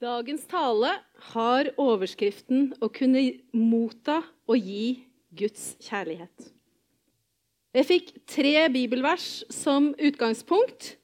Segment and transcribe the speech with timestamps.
[0.00, 0.94] Dagens tale
[1.34, 3.20] har overskriften 'Å kunne
[3.52, 5.04] motta og gi
[5.36, 6.46] Guds kjærlighet'.
[7.74, 10.96] Jeg fikk tre bibelvers som utgangspunkt.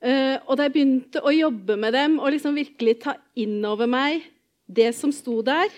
[0.00, 3.86] eh, Og da jeg begynte å jobbe med dem og liksom virkelig ta inn over
[3.86, 4.24] meg
[4.66, 5.68] det som sto der,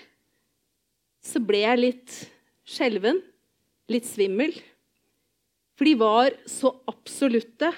[1.21, 2.31] så ble jeg litt
[2.65, 3.21] skjelven,
[3.89, 4.53] litt svimmel.
[5.75, 7.75] For de var så absolutte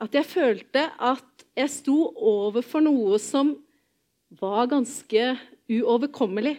[0.00, 3.56] at jeg følte at jeg sto overfor noe som
[4.38, 5.32] var ganske
[5.68, 6.56] uoverkommelig.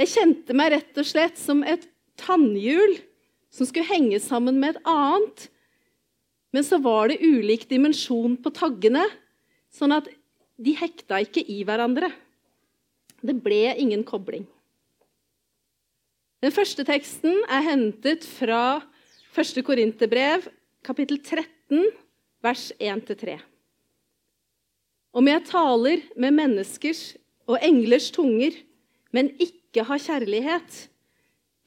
[0.00, 1.84] Jeg kjente meg rett og slett som et
[2.20, 2.96] tannhjul
[3.52, 5.48] som skulle henge sammen med et annet.
[6.52, 9.04] Men så var det ulik dimensjon på taggene,
[9.72, 10.08] sånn at
[10.62, 12.10] de hekta ikke i hverandre.
[13.22, 14.46] Det ble ingen kobling.
[16.42, 18.80] Den første teksten er hentet fra
[19.38, 19.60] 1.
[19.64, 20.48] Korinterbrev,
[20.84, 21.92] kapittel 13,
[22.42, 23.38] vers 1-3.
[25.12, 27.02] Om jeg taler med menneskers
[27.50, 28.54] og englers tunger,
[29.12, 30.86] men ikke har kjærlighet,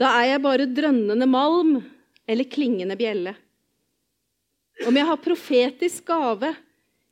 [0.02, 1.78] da er jeg bare drønnende malm
[2.28, 3.36] eller klingende bjelle.
[4.86, 6.52] Om jeg har profetisk gave,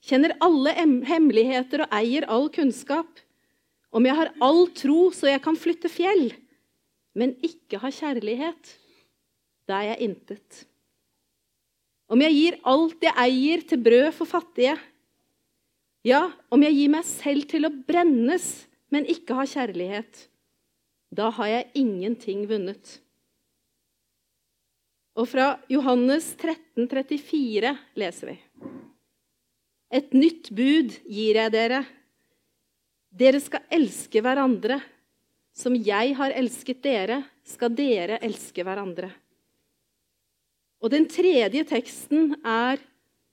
[0.04, 0.74] kjenner alle
[1.08, 3.08] hemmeligheter og eier all kunnskap,
[3.94, 6.34] om jeg har all tro så jeg kan flytte fjell,
[7.14, 8.74] men ikke har kjærlighet,
[9.70, 10.64] da er jeg intet.
[12.12, 14.76] Om jeg gir alt jeg eier til brød for fattige,
[16.04, 18.48] ja, om jeg gir meg selv til å brennes,
[18.92, 20.26] men ikke har kjærlighet,
[21.14, 22.98] da har jeg ingenting vunnet.
[25.14, 28.38] Og fra Johannes 13, 34 leser vi.
[29.94, 31.84] Et nytt bud gir jeg dere.
[33.14, 34.80] Dere skal elske hverandre.
[35.54, 39.12] Som jeg har elsket dere, skal dere elske hverandre.
[40.84, 42.82] Og den tredje teksten er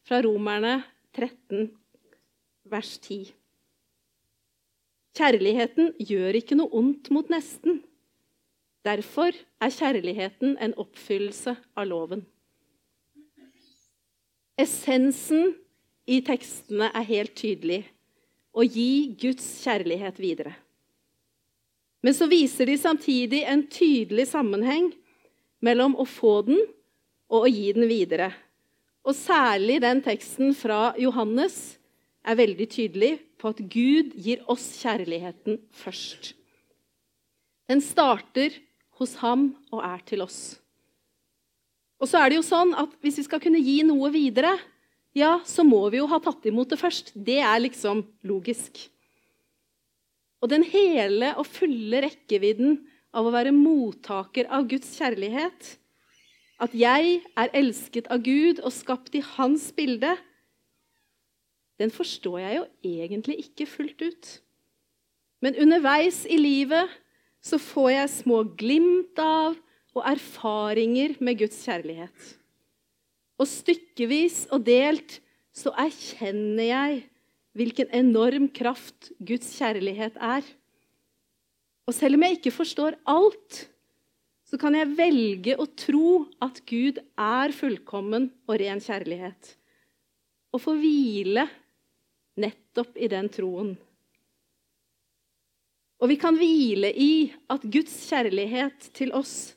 [0.06, 0.84] fra Romerne
[1.18, 1.72] 13,
[2.70, 3.32] vers 10.
[5.18, 7.80] Kjærligheten gjør ikke noe ondt mot nesten.
[8.86, 12.22] Derfor er kjærligheten en oppfyllelse av loven.
[14.54, 15.56] Essensen
[16.06, 17.82] i tekstene er helt tydelig
[18.54, 20.54] å gi Guds kjærlighet videre.
[22.00, 24.92] Men så viser de samtidig en tydelig sammenheng
[25.60, 26.62] mellom å få den
[27.30, 28.32] og å gi den videre.
[29.06, 31.78] Og særlig den teksten fra Johannes
[32.26, 36.34] er veldig tydelig på at Gud gir oss kjærligheten først.
[37.70, 38.58] Den starter
[39.00, 40.58] hos ham og er til oss.
[42.00, 44.54] Og så er det jo sånn at Hvis vi skal kunne gi noe videre,
[45.16, 47.12] ja, så må vi jo ha tatt imot det først.
[47.14, 48.78] Det er liksom logisk.
[50.40, 52.78] Og den hele og fulle rekkevidden
[53.12, 55.76] av å være mottaker av Guds kjærlighet,
[56.60, 60.12] at jeg er elsket av Gud og skapt i hans bilde,
[61.80, 64.30] den forstår jeg jo egentlig ikke fullt ut.
[65.40, 66.92] Men underveis i livet
[67.40, 69.56] så får jeg små glimt av
[69.96, 72.26] og erfaringer med Guds kjærlighet.
[73.40, 75.16] Og stykkevis og delt
[75.56, 77.00] så erkjenner jeg
[77.56, 80.44] hvilken enorm kraft Guds kjærlighet er.
[81.88, 83.64] Og selv om jeg ikke forstår alt,
[84.50, 89.52] så kan jeg velge å tro at Gud er fullkommen og ren kjærlighet.
[90.50, 91.44] Og få hvile
[92.40, 93.76] nettopp i den troen.
[96.00, 99.52] Og vi kan hvile i at Guds kjærlighet til oss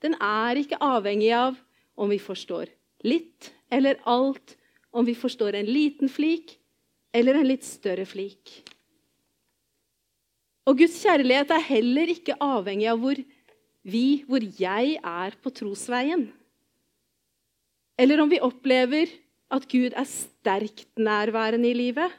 [0.00, 1.58] den er ikke avhengig av
[2.00, 2.70] om vi forstår
[3.04, 4.56] litt eller alt,
[4.90, 6.56] om vi forstår en liten flik
[7.12, 8.62] eller en litt større flik.
[10.64, 13.20] Og Guds kjærlighet er heller ikke avhengig av hvor
[13.86, 16.28] vi hvor jeg er på trosveien.
[18.00, 19.10] Eller om vi opplever
[19.50, 22.12] at Gud er sterkt nærværende i livet.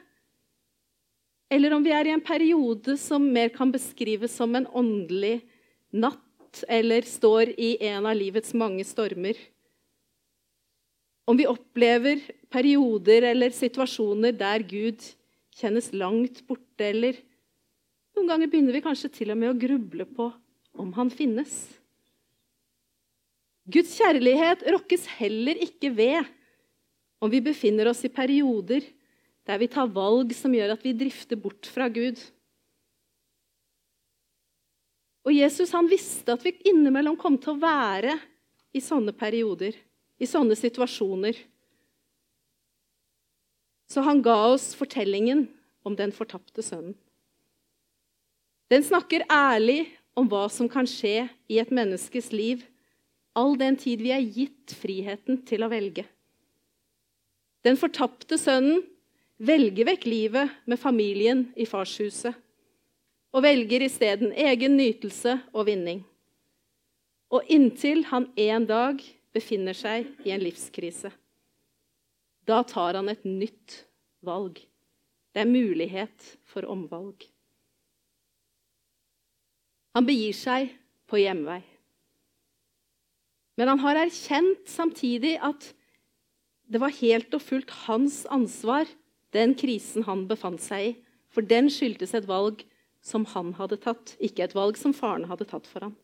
[1.52, 5.40] Eller om vi er i en periode som mer kan beskrives som en åndelig
[5.92, 6.20] natt,
[6.68, 9.38] eller står i en av livets mange stormer.
[11.28, 12.20] Om vi opplever
[12.52, 15.00] perioder eller situasjoner der Gud
[15.56, 17.16] kjennes langt borte, eller
[18.16, 20.28] noen ganger begynner vi kanskje til og med å gruble på
[20.78, 21.52] om han finnes.
[23.72, 26.26] Guds kjærlighet rokkes heller ikke ved
[27.22, 28.82] om vi befinner oss i perioder
[29.46, 32.18] der vi tar valg som gjør at vi drifter bort fra Gud.
[35.22, 38.16] Og Jesus han visste at vi innimellom kom til å være
[38.74, 39.74] i sånne perioder,
[40.18, 41.36] i sånne situasjoner.
[43.90, 45.44] Så han ga oss fortellingen
[45.86, 46.94] om den fortapte sønnen.
[48.72, 49.84] Den snakker ærlig
[50.18, 52.64] om hva som kan skje i et menneskes liv,
[53.32, 56.04] all den tid vi er gitt friheten til å velge.
[57.64, 58.82] Den fortapte sønnen
[59.42, 62.36] velger vekk livet med familien i farshuset
[63.32, 66.02] og velger isteden egen nytelse og vinning.
[67.32, 69.00] Og inntil han en dag
[69.32, 71.08] befinner seg i en livskrise.
[72.44, 73.78] Da tar han et nytt
[74.20, 74.58] valg.
[75.32, 77.24] Det er mulighet for omvalg.
[79.96, 80.72] Han begir seg
[81.10, 81.60] på hjemvei.
[83.60, 85.72] Men han har erkjent samtidig at
[86.72, 88.86] det var helt og fullt hans ansvar,
[89.36, 90.92] den krisen han befant seg i.
[91.32, 92.62] For den skyldtes et valg
[93.04, 95.94] som han hadde tatt, ikke et valg som faren hadde tatt for ham.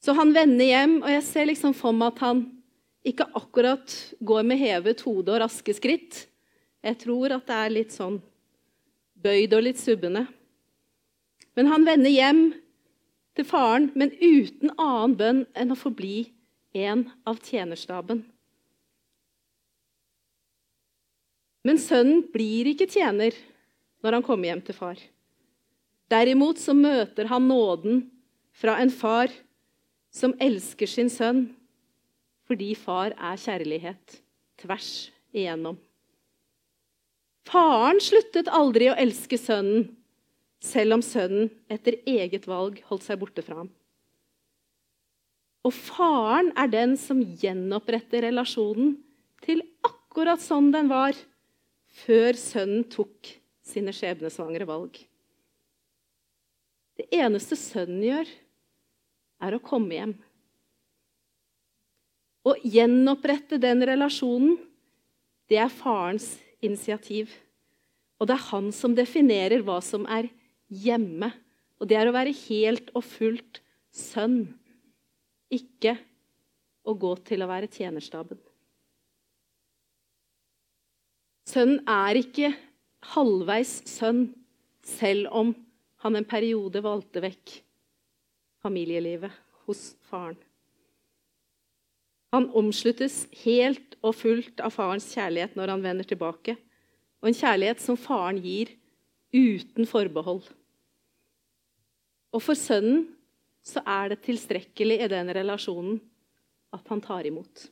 [0.00, 2.42] Så han vender hjem, og jeg ser liksom for meg at han
[3.06, 3.94] ikke akkurat
[4.24, 6.24] går med hevet hode og raske skritt.
[6.80, 8.18] Jeg tror at det er litt sånn
[9.20, 10.24] bøyd og litt subbende.
[11.58, 12.42] Men han vender hjem
[13.38, 16.30] til faren, men uten annen bønn enn å forbli
[16.76, 18.22] en av tjenerstaben.
[21.66, 23.36] Men sønnen blir ikke tjener
[24.00, 25.00] når han kommer hjem til far.
[26.10, 28.04] Derimot så møter han nåden
[28.56, 29.32] fra en far
[30.10, 31.48] som elsker sin sønn
[32.50, 34.16] fordi far er kjærlighet
[34.58, 35.76] tvers igjennom.
[37.46, 39.86] Faren sluttet aldri å elske sønnen,
[40.60, 43.70] selv om sønnen etter eget valg holdt seg borte fra ham.
[45.64, 48.94] Og faren er den som gjenoppretter relasjonen
[49.44, 51.16] til akkurat sånn den var
[52.04, 53.28] før sønnen tok
[53.66, 54.96] sine skjebnesvangre valg.
[57.00, 58.32] Det eneste sønnen gjør,
[59.40, 60.10] er å komme hjem.
[62.44, 64.58] Å gjenopprette den relasjonen,
[65.48, 67.32] det er farens initiativ.
[68.20, 70.28] Og det er han som definerer hva som er
[70.70, 71.32] hjemme.
[71.80, 73.60] Og det er å være helt og fullt
[73.94, 74.44] sønn,
[75.50, 75.96] ikke
[76.86, 78.38] å gå til å være tjenerstaben.
[81.50, 82.52] Sønnen er ikke
[83.14, 84.28] halvveis sønn,
[84.86, 85.50] selv om
[86.04, 87.56] han en periode valgte vekk
[88.62, 89.34] familielivet
[89.66, 90.38] hos faren.
[92.30, 96.54] Han omsluttes helt og fullt av farens kjærlighet når han vender tilbake,
[97.20, 98.70] og en kjærlighet som faren gir
[99.34, 100.44] uten forbehold.
[102.30, 103.08] Og for sønnen
[103.66, 105.98] så er det tilstrekkelig i den relasjonen
[106.74, 107.66] at han tar imot.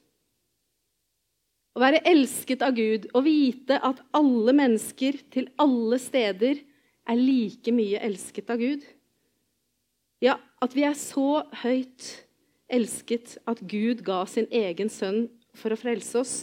[1.79, 6.59] Å være elsket av Gud og vite at alle mennesker til alle steder
[7.09, 8.83] er like mye elsket av Gud.
[10.19, 12.09] Ja, at vi er så høyt
[12.69, 16.37] elsket at Gud ga sin egen sønn for å frelse oss.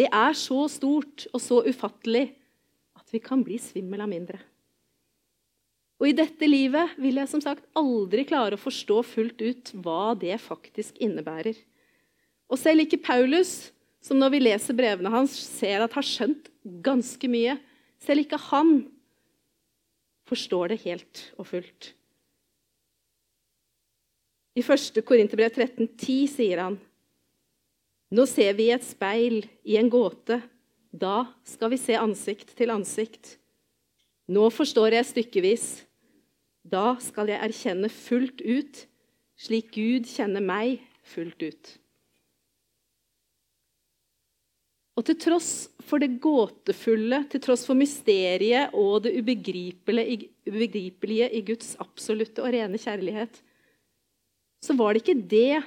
[0.00, 2.30] Det er så stort og så ufattelig
[2.96, 4.40] at vi kan bli svimmel av mindre.
[6.00, 10.14] Og I dette livet vil jeg som sagt aldri klare å forstå fullt ut hva
[10.16, 11.58] det faktisk innebærer.
[12.48, 13.68] Og selv ikke Paulus,
[14.00, 16.48] som når vi leser brevene hans, ser at har skjønt
[16.82, 17.58] ganske mye.
[18.00, 18.78] Selv ikke han
[20.30, 21.90] forstår det helt og fullt.
[24.56, 25.02] I 1.
[25.06, 26.80] Korinterbrev 13,10 sier han
[28.10, 30.40] Nå ser vi i et speil, i en gåte.
[30.90, 33.36] Da skal vi se ansikt til ansikt.
[34.26, 35.68] Nå forstår jeg stykkevis.
[36.70, 38.84] Da skal jeg erkjenne fullt ut,
[39.40, 40.78] slik Gud kjenner meg
[41.10, 41.76] fullt ut.
[45.00, 45.50] Og til tross
[45.88, 52.78] for det gåtefulle, til tross for mysteriet og det ubegripelige, i Guds absolutte og rene
[52.78, 53.38] kjærlighet,
[54.60, 55.62] så var det ikke det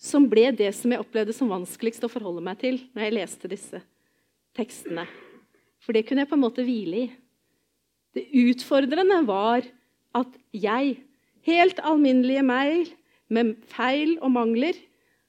[0.00, 3.50] som ble det som jeg opplevde som vanskeligst å forholde meg til når jeg leste
[3.52, 3.82] disse
[4.56, 5.04] tekstene.
[5.82, 7.06] For det kunne jeg på en måte hvile i.
[8.16, 9.68] Det utfordrende var
[10.16, 10.96] at jeg,
[11.48, 12.92] helt alminnelige meg,
[13.32, 14.76] med feil og mangler,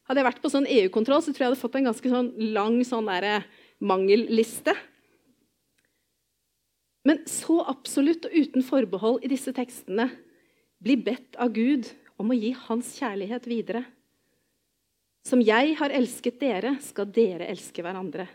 [0.08, 2.32] hadde jeg vært på sånn EU-kontroll, så tror jeg jeg hadde fått en ganske sånn
[2.56, 3.46] lang sånn eh,
[3.84, 4.75] mangelliste.
[7.08, 10.10] Men så absolutt og uten forbehold i disse tekstene
[10.84, 11.88] blir bedt av Gud
[12.20, 13.84] om å gi hans kjærlighet videre.
[15.24, 18.28] Som jeg har elsket dere, skal dere elske hverandre.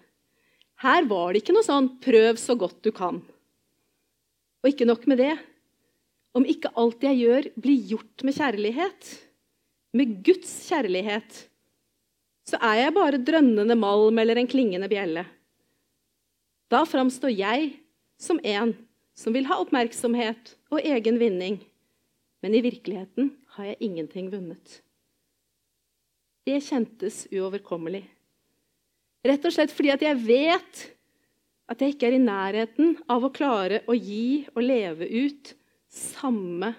[0.80, 3.20] Her var det ikke noe sånn 'prøv så godt du kan'.
[4.62, 5.36] Og ikke nok med det.
[6.36, 9.12] Om ikke alt jeg gjør, blir gjort med kjærlighet,
[9.96, 11.38] med Guds kjærlighet,
[12.48, 15.24] så er jeg bare drønnende malm eller en klingende bjelle.
[16.68, 17.72] Da framstår jeg
[18.20, 18.74] som en
[19.18, 21.58] som vil ha oppmerksomhet og egen vinning.
[22.44, 24.78] Men i virkeligheten har jeg ingenting vunnet.
[26.46, 28.04] Det kjentes uoverkommelig.
[29.26, 30.84] Rett og slett fordi at jeg vet
[31.68, 35.52] at jeg ikke er i nærheten av å klare å gi og leve ut
[35.88, 36.72] samme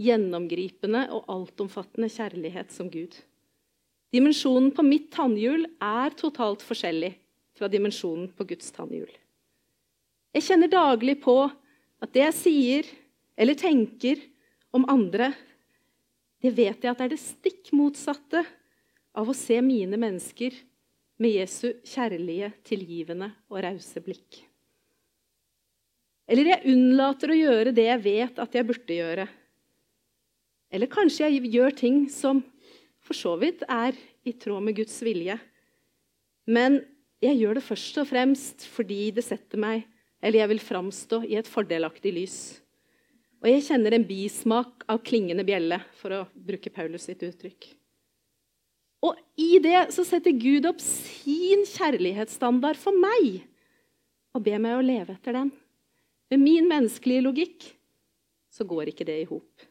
[0.00, 3.14] gjennomgripende og altomfattende kjærlighet som Gud.
[4.10, 7.12] Dimensjonen på mitt tannhjul er totalt forskjellig
[7.58, 9.10] fra dimensjonen på Guds tannhjul.
[10.34, 12.90] Jeg kjenner daglig på at det jeg sier
[13.40, 14.22] eller tenker
[14.74, 15.32] om andre,
[16.40, 18.42] det vet jeg at er det stikk motsatte
[19.18, 20.54] av å se mine mennesker
[21.20, 24.40] med Jesu kjærlige, tilgivende og rause blikk.
[26.30, 29.26] Eller jeg unnlater å gjøre det jeg vet at jeg burde gjøre.
[30.70, 32.44] Eller kanskje jeg gjør ting som
[33.02, 35.34] for så vidt er i tråd med Guds vilje.
[36.46, 36.78] Men
[37.20, 39.82] jeg gjør det først og fremst fordi det setter meg,
[40.22, 42.38] eller jeg vil framstå i et fordelaktig lys.
[43.40, 47.70] Og jeg kjenner en bismak av klingende bjelle, for å bruke Paulus sitt uttrykk.
[49.08, 53.40] Og i det så setter Gud opp sin kjærlighetsstandard for meg
[54.36, 55.48] og ber meg å leve etter den.
[56.30, 57.64] Med min menneskelige logikk
[58.54, 59.66] så går ikke det i hop.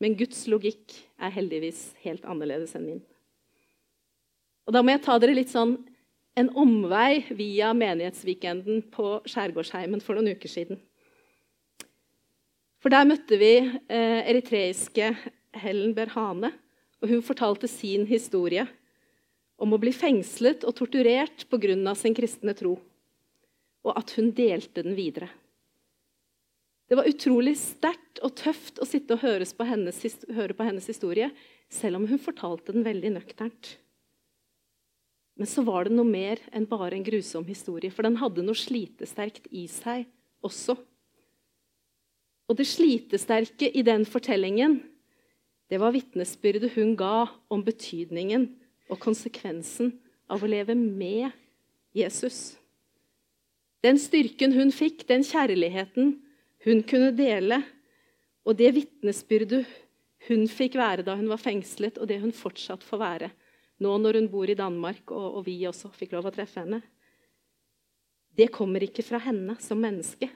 [0.00, 3.02] Men Guds logikk er heldigvis helt annerledes enn min.
[4.68, 5.76] Og Da må jeg ta dere litt sånn
[6.38, 10.80] en omvei via menighetsweekenden på Skjærgårdsheimen for noen uker siden.
[12.78, 15.10] For der møtte vi eh, eritreiske
[15.58, 16.52] Helen Berhane.
[17.02, 18.64] Og hun fortalte sin historie
[19.58, 21.94] om å bli fengslet og torturert pga.
[21.94, 22.78] sin kristne tro
[23.86, 25.28] og at hun delte den videre.
[26.88, 31.28] Det var utrolig sterkt og tøft å sitte og høre på, hennes, historie,
[31.68, 33.74] selv om hun fortalte den veldig nøkternt.
[35.38, 38.58] Men så var det noe mer enn bare en grusom historie, for den hadde noe
[38.58, 40.08] slitesterkt i seg
[40.42, 40.74] også.
[42.48, 44.80] Og det slitesterke i den fortellingen,
[45.68, 48.48] det var vitnesbyrdet hun ga om betydningen
[48.88, 49.92] og konsekvensen
[50.32, 51.28] av å leve med
[51.94, 52.57] Jesus.
[53.84, 56.16] Den styrken hun fikk, den kjærligheten
[56.66, 57.60] hun kunne dele,
[58.48, 59.66] og det vitnesbyrdet
[60.28, 63.30] hun fikk være da hun var fengslet, og det hun fortsatt får være
[63.78, 66.80] nå når hun bor i Danmark, og, og vi også fikk lov å treffe henne,
[68.38, 70.28] det kommer ikke fra henne som menneske.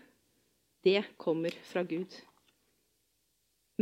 [0.83, 2.11] Det kommer fra Gud.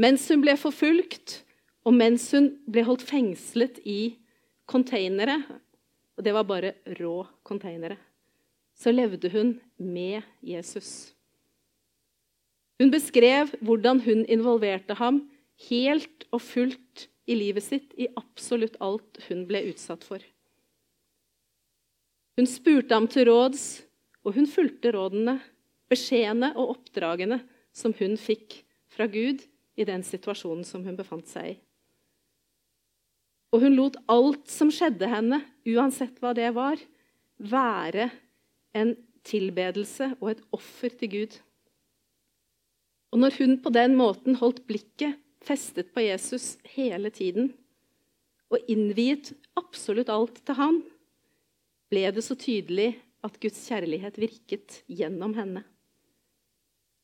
[0.01, 1.41] Mens hun ble forfulgt,
[1.89, 4.17] og mens hun ble holdt fengslet i
[4.69, 5.39] containere
[6.19, 7.97] Og det var bare rå containere
[8.81, 11.13] så levde hun med Jesus.
[12.81, 15.27] Hun beskrev hvordan hun involverte ham
[15.69, 20.23] helt og fullt i livet sitt, i absolutt alt hun ble utsatt for.
[22.41, 23.83] Hun spurte ham til råds,
[24.25, 25.37] og hun fulgte rådene,
[25.93, 27.43] beskjedene og oppdragene
[27.77, 29.45] som hun fikk fra Gud
[29.77, 31.59] i den situasjonen som hun befant seg i.
[33.51, 36.81] Og hun lot alt som skjedde henne, uansett hva det var,
[37.37, 38.09] være
[38.77, 38.95] en
[39.27, 41.39] tilbedelse og et offer til Gud.
[43.11, 47.53] Og når hun på den måten holdt blikket festet på Jesus hele tiden
[48.51, 50.81] og innviet absolutt alt til han,
[51.91, 52.93] ble det så tydelig
[53.27, 55.65] at Guds kjærlighet virket gjennom henne.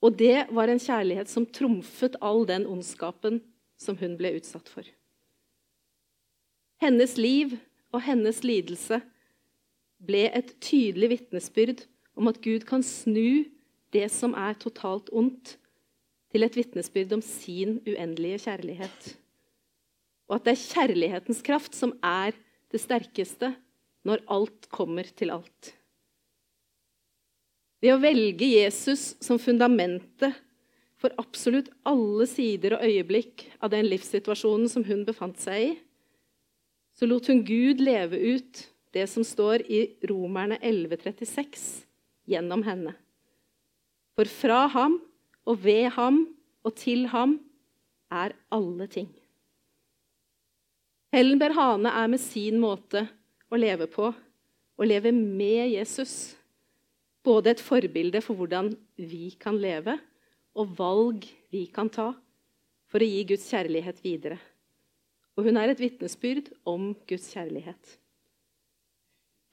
[0.05, 3.41] Og det var en kjærlighet som trumfet all den ondskapen
[3.81, 4.87] som hun ble utsatt for.
[6.83, 7.57] Hennes liv
[7.95, 9.01] og hennes lidelse
[10.03, 11.85] ble et tydelig vitnesbyrd
[12.17, 13.47] om at Gud kan snu
[13.95, 15.57] det som er totalt ondt,
[16.33, 19.05] til et vitnesbyrd om sin uendelige kjærlighet.
[20.27, 22.35] Og at det er kjærlighetens kraft som er
[22.75, 23.53] det sterkeste
[24.07, 25.71] når alt kommer til alt.
[27.81, 30.35] Ved å velge Jesus som fundamentet
[31.01, 35.73] for absolutt alle sider og øyeblikk av den livssituasjonen som hun befant seg i,
[36.97, 38.63] så lot hun Gud leve ut
[38.97, 41.85] det som står i Romerne 11,36
[42.33, 42.95] gjennom henne.
[44.17, 44.97] For fra ham
[45.47, 46.25] og ved ham
[46.67, 47.37] og til ham
[48.13, 49.11] er alle ting.
[51.15, 53.07] Helen Berhane er med sin måte
[53.53, 54.11] å leve på,
[54.77, 56.35] å leve med Jesus,
[57.25, 59.97] både et forbilde for hvordan vi kan leve,
[60.57, 62.11] og valg vi kan ta
[62.91, 64.39] for å gi Guds kjærlighet videre.
[65.37, 67.97] Og hun er et vitnesbyrd om Guds kjærlighet.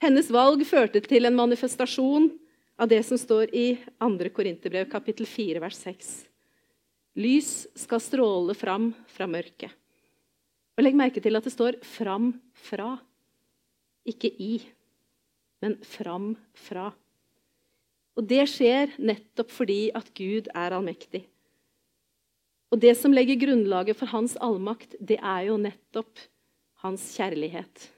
[0.04, 2.26] Hennes valg førte til en manifestasjon
[2.76, 4.26] av det som står i 2.
[4.36, 6.10] Korinterbrev kapittel 4, vers 6.
[7.24, 7.52] Lys
[7.86, 9.72] skal stråle fram fra mørket.
[10.76, 12.98] Og Legg merke til at det står 'fram fra',
[14.04, 14.60] ikke 'i',
[15.62, 16.92] men 'fram fra'.
[18.18, 21.24] Og Det skjer nettopp fordi at Gud er allmektig.
[22.70, 26.18] Og Det som legger grunnlaget for hans allmakt, det er jo nettopp
[26.82, 27.93] hans kjærlighet.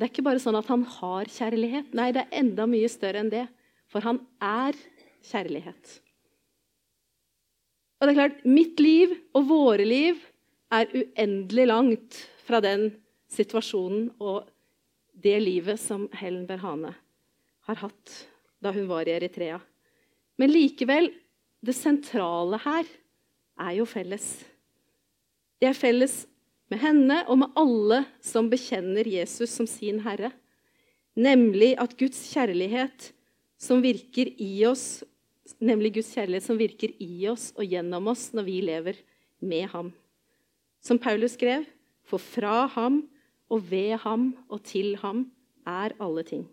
[0.00, 1.90] Det er ikke bare sånn at han har kjærlighet.
[1.92, 3.42] Nei, det er enda mye større enn det.
[3.92, 4.78] For han er
[5.28, 5.90] kjærlighet.
[8.00, 10.22] Og det er klart, mitt liv og våre liv
[10.72, 12.86] er uendelig langt fra den
[13.28, 14.48] situasjonen og
[15.20, 16.94] det livet som Helen Berhane
[17.68, 18.14] har hatt
[18.64, 19.60] da hun var i Eritrea.
[20.40, 21.10] Men likevel,
[21.60, 22.88] det sentrale her
[23.60, 24.32] er jo felles.
[25.60, 26.22] Det er felles
[26.70, 30.30] med henne og med alle som bekjenner Jesus som sin herre.
[31.18, 33.10] Nemlig at Guds kjærlighet
[33.60, 35.02] som virker i oss,
[35.58, 39.00] nemlig Guds kjærlighet som virker i oss og gjennom oss når vi lever
[39.42, 39.90] med ham.
[40.80, 41.66] Som Paulus skrev,
[42.06, 43.02] for fra ham
[43.50, 45.26] og ved ham og til ham
[45.68, 46.46] er alle ting.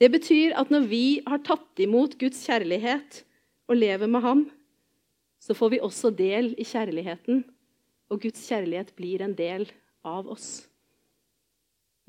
[0.00, 3.22] Det betyr at når vi har tatt imot Guds kjærlighet
[3.68, 4.46] og lever med ham,
[5.40, 7.44] så får vi også del i kjærligheten,
[8.10, 9.68] og Guds kjærlighet blir en del
[10.06, 10.66] av oss.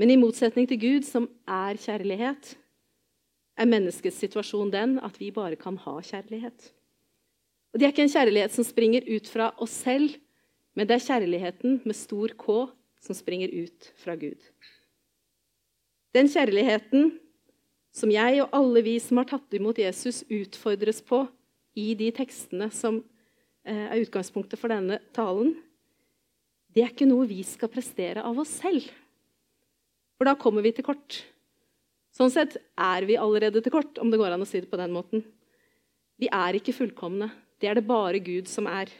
[0.02, 2.56] Men i motsetning til Gud, som er kjærlighet,
[3.60, 6.72] er menneskets situasjon den at vi bare kan ha kjærlighet.
[7.72, 10.18] Og Det er ikke en kjærlighet som springer ut fra oss selv,
[10.76, 12.48] men det er kjærligheten med stor K
[13.02, 14.40] som springer ut fra Gud.
[16.16, 17.14] Den kjærligheten
[17.96, 21.26] som jeg og alle vi som har tatt imot Jesus, utfordres på
[21.76, 23.02] i de tekstene som
[23.68, 25.54] eh, er utgangspunktet for denne talen,
[26.72, 28.88] det er ikke noe vi skal prestere av oss selv.
[30.18, 31.24] For da kommer vi til kort.
[32.16, 34.80] Sånn sett er vi allerede til kort, om det går an å si det på
[34.80, 35.24] den måten.
[36.22, 37.32] Vi er ikke fullkomne.
[37.60, 38.92] Det er det bare Gud som er.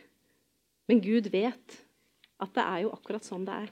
[0.90, 1.78] Men Gud vet
[2.42, 3.72] at det er jo akkurat sånn det er.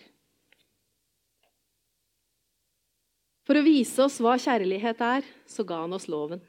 [3.50, 6.44] For å vise oss hva kjærlighet er, så ga han oss loven.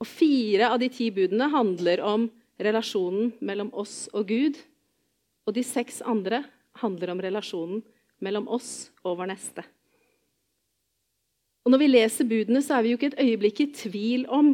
[0.00, 2.28] Og Fire av de ti budene handler om
[2.62, 4.60] relasjonen mellom oss og Gud.
[5.50, 6.44] Og de seks andre
[6.78, 7.80] handler om relasjonen
[8.22, 9.64] mellom oss og vår neste.
[11.66, 14.52] Og Når vi leser budene, så er vi jo ikke et øyeblikk i tvil om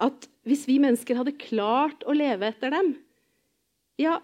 [0.00, 2.92] at hvis vi mennesker hadde klart å leve etter dem,
[4.00, 4.18] ja,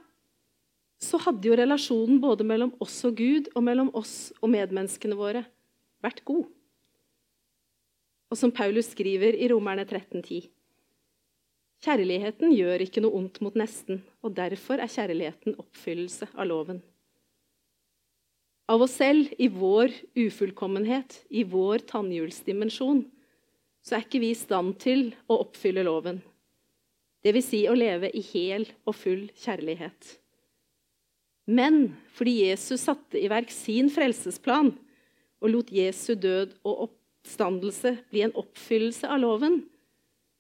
[1.01, 5.47] så hadde jo relasjonen både mellom oss og Gud og mellom oss og medmenneskene våre
[6.05, 6.45] vært god.
[8.33, 10.45] Og som Paulus skriver i Romerne 13,10.:
[11.85, 16.81] Kjærligheten gjør ikke noe ondt mot nesten, og derfor er kjærligheten oppfyllelse av loven.
[18.67, 23.05] Av oss selv, i vår ufullkommenhet, i vår tannhjulsdimensjon,
[23.87, 26.19] så er ikke vi i stand til å oppfylle loven.
[27.23, 27.47] Dvs.
[27.47, 30.17] Si å leve i hel og full kjærlighet.
[31.47, 34.73] Men fordi Jesus satte i verk sin frelsesplan
[35.39, 39.61] og lot Jesu død og oppstandelse bli en oppfyllelse av loven,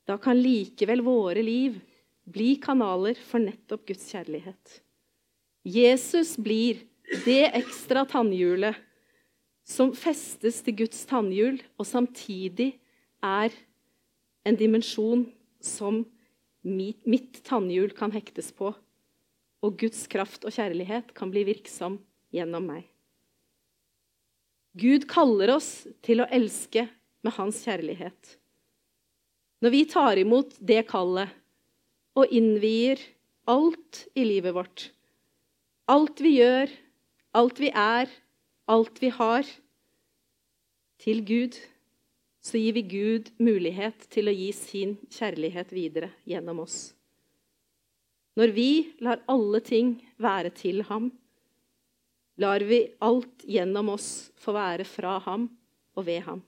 [0.06, 1.78] da kan likevel våre liv
[2.26, 4.80] bli kanaler for nettopp Guds kjærlighet.
[5.66, 6.82] Jesus blir
[7.24, 8.78] det ekstra tannhjulet
[9.66, 12.76] som festes til Guds tannhjul, og samtidig
[13.22, 13.54] er
[14.46, 15.24] en dimensjon
[15.62, 16.04] som
[16.62, 18.70] mitt, mitt tannhjul kan hektes på.
[19.66, 21.98] Og Guds kraft og kjærlighet kan bli virksom
[22.34, 22.86] gjennom meg.
[24.76, 26.84] Gud kaller oss til å elske
[27.24, 28.36] med hans kjærlighet.
[29.64, 31.32] Når vi tar imot det kallet
[32.16, 33.00] og innvier
[33.48, 34.90] alt i livet vårt,
[35.88, 36.72] alt vi gjør,
[37.36, 38.10] alt vi er,
[38.66, 39.48] alt vi har,
[41.00, 41.56] til Gud,
[42.42, 46.92] så gir vi Gud mulighet til å gi sin kjærlighet videre gjennom oss.
[48.36, 48.70] Når vi
[49.04, 51.08] lar alle ting være til ham,
[52.36, 55.48] lar vi alt gjennom oss få være fra ham
[55.96, 56.42] og ved ham.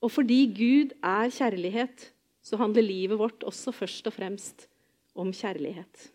[0.00, 2.06] Og fordi Gud er kjærlighet,
[2.42, 4.66] så handler livet vårt også først og fremst
[5.14, 6.08] om kjærlighet.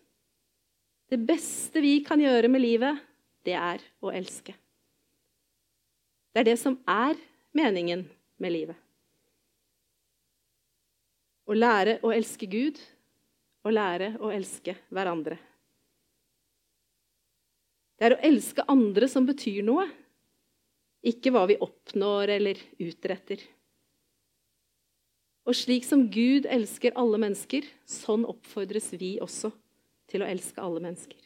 [1.06, 2.98] Det beste vi kan gjøre med livet,
[3.46, 4.56] det er å elske.
[6.34, 7.14] Det er det som er
[7.56, 8.02] meningen
[8.42, 8.78] med livet.
[11.46, 12.80] Å lære å elske Gud
[13.62, 15.38] og lære å elske hverandre.
[17.96, 19.86] Det er å elske andre som betyr noe,
[21.06, 23.40] ikke hva vi oppnår eller utretter.
[25.46, 29.52] Og slik som Gud elsker alle mennesker, sånn oppfordres vi også
[30.10, 31.20] til å elske alle mennesker.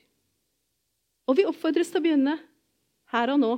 [1.28, 2.37] Og vi oppfordres til å begynne
[3.14, 3.54] her og nå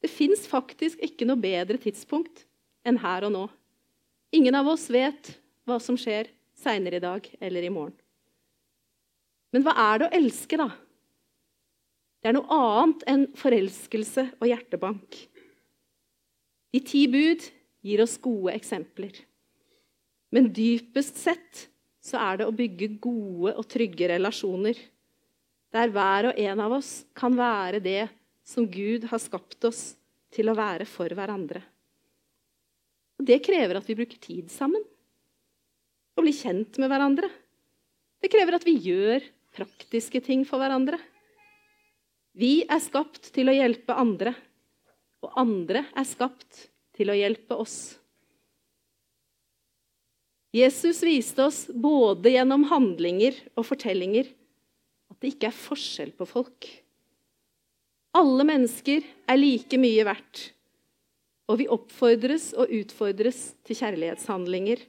[0.00, 2.46] det fins faktisk ikke noe bedre tidspunkt
[2.88, 3.46] enn her og nå.
[4.32, 5.34] Ingen av oss vet
[5.68, 7.96] hva som skjer seinere i dag eller i morgen.
[9.52, 10.70] Men hva er det å elske, da?
[12.20, 15.18] Det er noe annet enn forelskelse og hjertebank.
[16.70, 17.44] De ti bud
[17.84, 19.14] gir oss gode eksempler.
[20.30, 21.66] Men dypest sett
[22.00, 24.78] så er det å bygge gode og trygge relasjoner.
[25.70, 28.06] Der hver og en av oss kan være det
[28.46, 29.82] som Gud har skapt oss
[30.34, 31.62] til å være for hverandre.
[33.20, 34.82] Og Det krever at vi bruker tid sammen
[36.16, 37.28] og blir kjent med hverandre.
[38.20, 39.24] Det krever at vi gjør
[39.56, 40.98] praktiske ting for hverandre.
[42.36, 44.32] Vi er skapt til å hjelpe andre,
[45.24, 46.69] og andre er skapt
[47.00, 47.78] til å hjelpe oss.
[50.52, 54.28] Jesus viste oss både gjennom handlinger og fortellinger
[55.10, 56.66] at det ikke er forskjell på folk.
[58.18, 60.48] Alle mennesker er like mye verdt,
[61.46, 64.82] og vi oppfordres og utfordres til kjærlighetshandlinger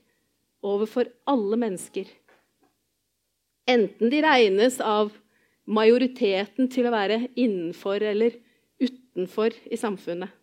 [0.66, 2.10] overfor alle mennesker.
[3.70, 5.14] Enten de regnes av
[5.70, 8.42] majoriteten til å være innenfor eller
[8.82, 10.41] utenfor i samfunnet.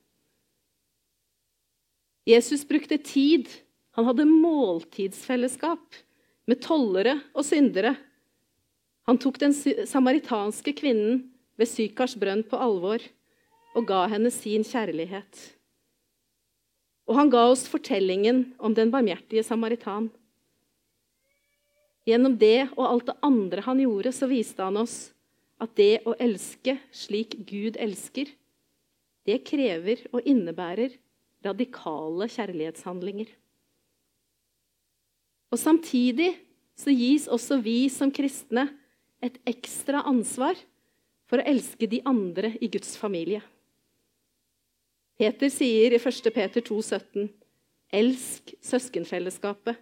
[2.28, 3.48] Jesus brukte tid.
[3.96, 5.96] Han hadde måltidsfellesskap
[6.48, 7.94] med tollere og syndere.
[9.08, 9.54] Han tok den
[9.88, 11.22] samaritanske kvinnen
[11.56, 13.00] ved Sykars brønn på alvor
[13.76, 15.40] og ga henne sin kjærlighet.
[17.08, 20.10] Og han ga oss fortellingen om den barmhjertige samaritan.
[22.08, 25.14] Gjennom det og alt det andre han gjorde, så viste han oss
[25.60, 28.28] at det å elske slik Gud elsker,
[29.28, 30.94] det krever og innebærer
[31.44, 33.30] radikale kjærlighetshandlinger.
[35.52, 36.32] Og Samtidig
[36.78, 38.68] så gis også vi som kristne
[39.24, 40.58] et ekstra ansvar
[41.28, 43.42] for å elske de andre i Guds familie.
[45.18, 46.30] Peter sier i 1.
[46.34, 47.26] Peter 2,17.:
[47.90, 49.78] Elsk søskenfellesskapet.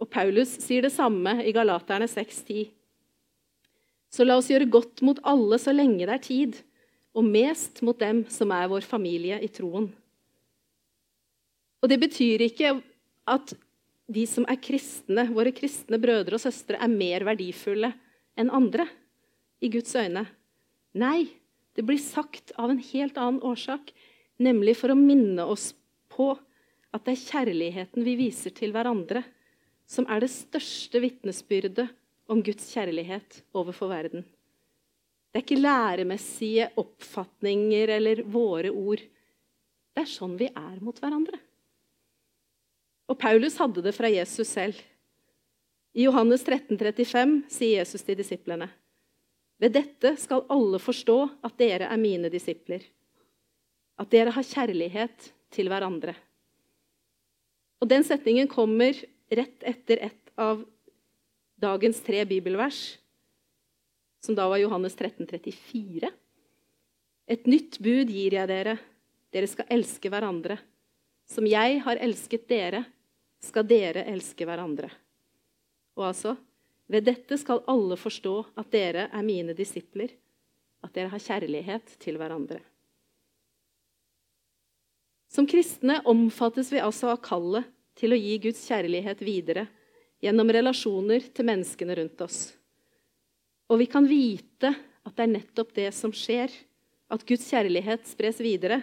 [0.00, 2.70] Og Paulus sier det samme i Galaterne 6,10.
[4.12, 6.56] Så la oss gjøre godt mot alle så lenge det er tid,
[7.12, 9.90] og mest mot dem som er vår familie i troen.
[11.82, 12.76] Og Det betyr ikke
[13.26, 13.54] at
[14.12, 17.92] de som er kristne, våre kristne brødre og søstre, er mer verdifulle
[18.38, 18.86] enn andre
[19.62, 20.24] i Guds øyne.
[20.98, 21.30] Nei,
[21.74, 23.92] det blir sagt av en helt annen årsak,
[24.42, 25.72] nemlig for å minne oss
[26.12, 26.32] på
[26.92, 29.22] at det er kjærligheten vi viser til hverandre,
[29.88, 31.88] som er det største vitnesbyrdet
[32.32, 34.26] om Guds kjærlighet overfor verden.
[35.32, 39.00] Det er ikke læremessige oppfatninger eller våre ord.
[39.92, 41.40] Det er sånn vi er mot hverandre.
[43.10, 44.78] Og Paulus hadde det fra Jesus selv.
[45.92, 48.70] I Johannes 13, 35 sier Jesus til disiplene.:
[49.60, 52.82] Ved dette skal alle forstå at dere er mine disipler.
[54.00, 56.14] At dere har kjærlighet til hverandre.
[57.82, 58.94] Og Den setningen kommer
[59.30, 60.62] rett etter et av
[61.58, 62.98] dagens tre bibelvers,
[64.22, 66.10] som da var Johannes 13, 34.
[67.26, 68.76] Et nytt bud gir jeg dere.
[69.34, 70.58] Dere skal elske hverandre.
[71.32, 72.84] Som jeg har elsket dere,
[73.42, 74.90] skal dere elske hverandre.
[75.96, 76.36] Og altså
[76.92, 80.12] ved dette skal alle forstå at dere er mine disipler,
[80.84, 82.58] at dere har kjærlighet til hverandre.
[85.32, 89.64] Som kristne omfattes vi altså av kallet til å gi Guds kjærlighet videre
[90.22, 92.40] gjennom relasjoner til menneskene rundt oss.
[93.72, 96.52] Og vi kan vite at det er nettopp det som skjer,
[97.08, 98.82] at Guds kjærlighet spres videre,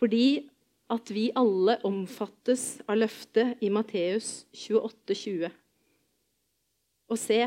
[0.00, 0.48] fordi
[0.92, 5.52] at vi alle omfattes av løftet i Matteus 28, 20.
[7.12, 7.40] Og se,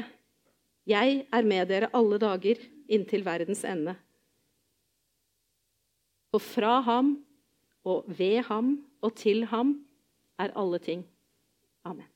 [0.89, 3.95] jeg er med dere alle dager inntil verdens ende.
[6.34, 7.15] For fra ham
[7.86, 9.77] og ved ham og til ham
[10.41, 11.05] er alle ting.
[11.86, 12.14] Amen.